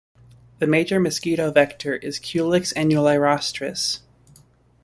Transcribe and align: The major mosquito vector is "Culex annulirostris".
The 0.57 0.65
major 0.65 0.99
mosquito 0.99 1.51
vector 1.51 1.95
is 1.97 2.17
"Culex 2.17 2.73
annulirostris". 2.73 3.99